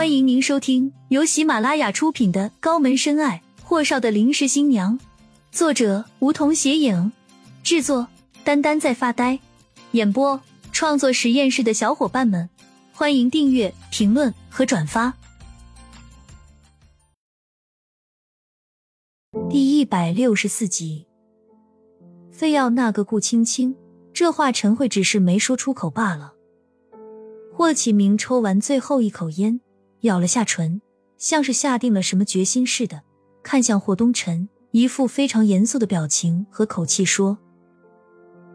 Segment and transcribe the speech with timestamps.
[0.00, 4.98] 欢迎您收听由喜马拉雅出品的《高门深爱：霍少的临时新娘》，
[5.52, 7.12] 作者梧桐斜影，
[7.62, 8.08] 制作
[8.42, 9.38] 丹丹在发呆，
[9.90, 10.40] 演播
[10.72, 12.48] 创作实验室的小伙伴们，
[12.94, 15.12] 欢迎订阅、评论和转发。
[19.50, 21.06] 第一百六十四集，
[22.32, 23.76] 非要那个顾青青，
[24.14, 26.32] 这话陈慧只是没说出口罢了。
[27.52, 29.60] 霍启明抽完最后一口烟，
[30.02, 30.80] 咬了下唇，
[31.18, 33.02] 像是下定了什么决心似的，
[33.42, 37.38] 看向霍东辰，一副非常严肃的表情和口气说：“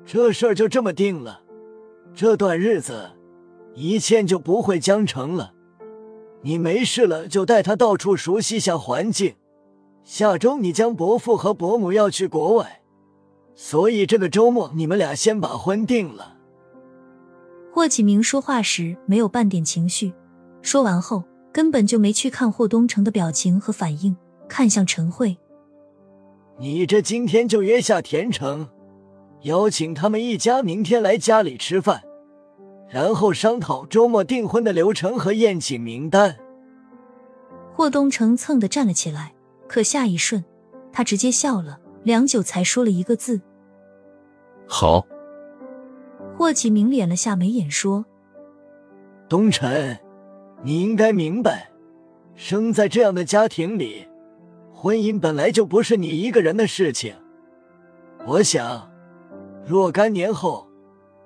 [0.05, 1.41] 这事儿就这么定了，
[2.13, 3.11] 这段日子
[3.73, 5.53] 一切就不会僵成了。
[6.41, 9.35] 你没事了就带他到处熟悉下环境。
[10.03, 12.83] 下周你将伯父和伯母要去国外，
[13.55, 16.37] 所以这个周末你们俩先把婚定了。”
[17.73, 20.13] 霍启明说话时没有半点情绪，
[20.61, 21.23] 说完后
[21.55, 24.13] 根本就没去看霍东城的表情和反应，
[24.45, 25.37] 看向陈慧
[26.59, 28.67] ：“你这今天就约下田城，
[29.43, 32.03] 邀请他们一家明天来家里吃饭，
[32.89, 36.35] 然后商讨周末订婚的流程和宴请名单。”
[37.73, 39.33] 霍东城蹭的站了起来，
[39.65, 40.43] 可下一瞬
[40.91, 43.39] 他直接笑了，良久才说了一个字
[44.67, 45.07] ：“好。”
[46.35, 48.05] 霍启明敛了下眉眼说
[49.29, 49.97] ：“东辰，
[50.63, 51.69] 你应该明白，
[52.35, 54.07] 生在这样的家庭里，
[54.73, 57.13] 婚姻本来就不是你一个人的事情。
[58.25, 58.89] 我想，
[59.65, 60.67] 若干年后，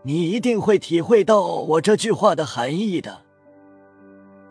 [0.04, 3.22] 你一定会体会到我这句话的含义的。”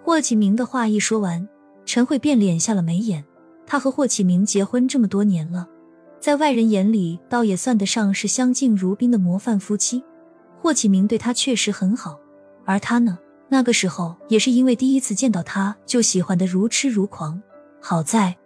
[0.03, 1.47] 霍启明的话一说完，
[1.85, 3.25] 陈慧便敛下了眉眼。
[3.67, 5.69] 他和霍启明结婚这么多年了，
[6.19, 10.03] 在外人眼里，倒也算得上是相敬如宾的模范夫妻。
[10.63, 12.19] 霍启明对他确实很好，
[12.65, 13.19] 而他呢，
[13.49, 17.41] 那个时候也是因为第一次见到他就喜欢的如痴如狂。
[17.81, 18.37] 好在，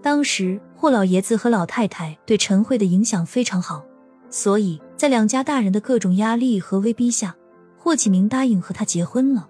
[0.00, 3.84] 当时霍老爷子和老太太对陈慧的影响非常好，
[4.30, 7.34] 所以在两家大人的各种压力和威逼下，
[7.76, 9.48] 霍启明答应和他结婚了。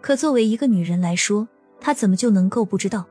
[0.00, 1.48] 可作为一个女人来说，
[1.80, 3.04] 她怎么就能够不知道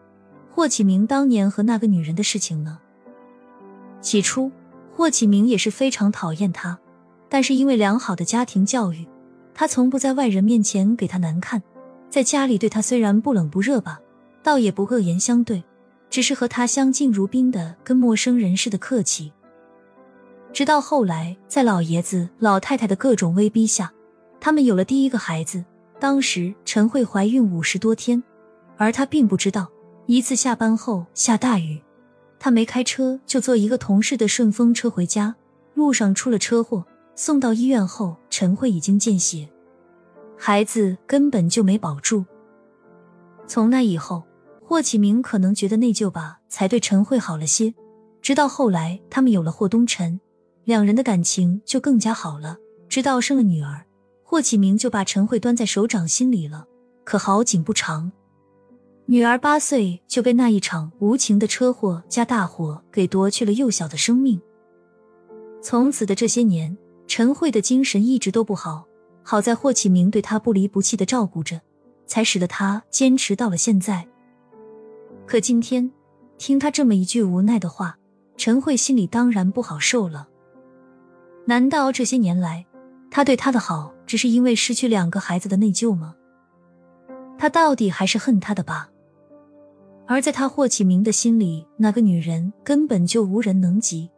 [0.53, 2.79] 霍启明当年和那个女人的事情呢？
[3.99, 4.51] 起初，
[4.95, 6.79] 霍启明也是非常讨厌他。
[7.29, 9.05] 但是因为良好的家庭教育，
[9.59, 11.63] 他从不在外人面前给他难看，
[12.12, 14.00] 在家里对他虽然不冷不热吧，
[14.44, 15.63] 倒也不恶言相对，
[16.12, 19.34] 只是和他相敬如宾的，跟陌生人似的客气。
[20.53, 23.91] 直到后来，在老爷子、老太太的各种威逼下，
[24.40, 25.66] 他们有了第一个孩子。
[26.00, 28.22] 当时陈慧怀孕五十多天，
[28.78, 29.67] 而他并不知道，
[30.06, 31.81] 一次下班后下大雨，
[32.38, 35.35] 他没开车，就坐一个同事的顺风车回家，
[35.73, 36.85] 路上出了车祸。
[37.19, 39.50] 送到医院后，陈慧已经见血，
[40.38, 42.23] 孩子根本就没保住。
[43.47, 44.23] 从那以后，
[44.63, 47.73] 霍启明可能觉得内疚吧，才对陈慧好了些。
[48.22, 50.19] 直到后来，他们有了霍东辰，
[50.66, 52.55] 两人的感情就更加好了。
[52.88, 53.84] 直到生了女儿，
[54.23, 56.67] 霍启明就把陈慧端在手掌心里了。
[57.03, 58.11] 可好景不长，
[59.07, 64.39] 女儿八岁就被那一场无情的车祸加大火给夺去了幼小的生命。
[65.63, 66.78] 从此的这些年。
[67.07, 68.85] 陈慧的精神一直都不好，
[69.23, 71.62] 好在霍启明对她不离不弃的照顾着，
[72.06, 74.07] 才使得她坚持到了现在。
[75.25, 75.90] 可今天
[76.38, 77.97] 听他这么一句无奈的话，
[78.35, 80.28] 陈慧心里当然不好受了。
[81.46, 82.66] 难道这些年来
[83.09, 86.16] 他对她的好，只是因为失去两个孩子的内疚吗？
[87.38, 88.90] 他到底还是恨她的吧？
[90.06, 94.09] 而在他霍启明的心里，那个女人根本就无人能及。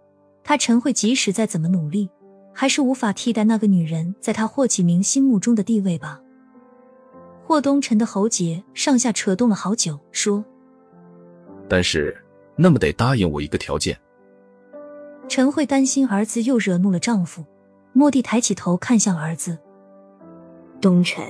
[0.44, 2.10] 他陈慧即使再怎么努力。
[2.59, 6.20] 还是无法替代那个女人在他霍启明心目中的地位吧。
[7.46, 10.44] 霍东辰的喉结上下扯动了好久，说
[11.69, 12.14] ：“但是，
[12.58, 13.98] 那么得答应我一个条件。”
[15.30, 17.46] 陈慧担心儿子又惹怒了丈夫，
[17.94, 19.58] 蓦地抬起头看向儿子。
[20.81, 21.24] 东辰，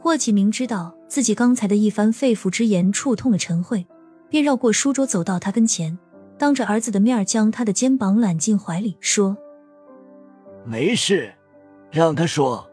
[0.00, 3.86] 霍启明知道自己刚才的一番肺腑之言触痛了陈慧，
[4.28, 5.96] 便绕过书桌走到他跟前，
[6.36, 9.36] 当着儿子的面将他的肩膀揽进怀里，说。
[10.64, 11.32] 没事，
[11.90, 12.68] 让他说。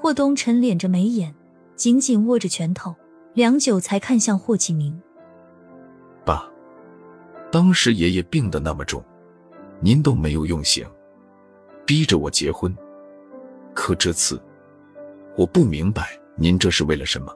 [0.00, 1.34] 霍东辰敛着眉眼，
[1.74, 2.94] 紧紧握着拳头，
[3.34, 5.00] 良久才看向霍启明
[6.24, 6.48] ：“爸，
[7.50, 9.02] 当时爷爷病得那么重，
[9.80, 10.86] 您都没有用刑，
[11.84, 12.76] 逼着我结婚。
[13.74, 14.40] 可这次，
[15.36, 17.34] 我不明白您这是为了什么。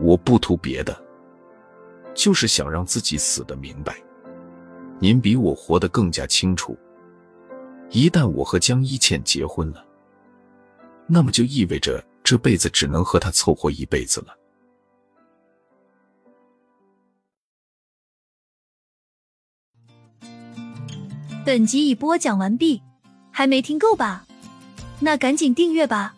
[0.00, 0.96] 我不图别的，
[2.14, 3.96] 就是想让自己死的明白。
[4.98, 6.76] 您比我活得更加清楚。”
[7.90, 9.84] 一旦我和江一倩结婚了，
[11.06, 14.36] 那么就意味着这辈子只能和他凑合一辈子了。
[21.46, 22.82] 本集已播讲完毕，
[23.30, 24.26] 还没听够吧？
[25.00, 26.14] 那赶紧订阅吧，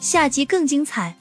[0.00, 1.16] 下集更精彩。